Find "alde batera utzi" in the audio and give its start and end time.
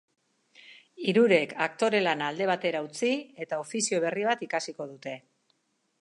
2.33-3.11